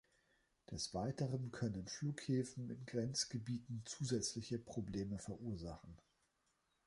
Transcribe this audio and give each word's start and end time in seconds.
Des 0.71 0.95
Weiteren 0.95 1.51
können 1.51 1.85
Flughäfen 1.87 2.71
in 2.71 2.85
Grenzgebieten 2.87 3.83
zusätzliche 3.85 4.57
Probleme 4.57 5.19
verursachen. 5.19 5.95